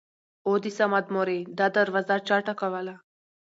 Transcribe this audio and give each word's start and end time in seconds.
اوو 0.45 0.55
د 0.63 0.65
صمد 0.77 1.05
مورې 1.15 1.39
دا 1.57 1.67
دروازه 1.77 2.15
چا 2.27 2.37
ټکوله!! 2.47 2.95